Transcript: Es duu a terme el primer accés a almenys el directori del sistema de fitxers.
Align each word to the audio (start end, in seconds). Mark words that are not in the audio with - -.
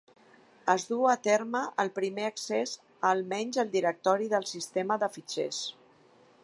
Es 0.73 0.85
duu 0.91 1.03
a 1.09 1.13
terme 1.27 1.61
el 1.83 1.91
primer 1.97 2.25
accés 2.31 2.73
a 2.85 2.91
almenys 3.17 3.61
el 3.65 3.73
directori 3.77 4.33
del 4.35 4.49
sistema 4.55 4.99
de 5.05 5.13
fitxers. 5.19 5.63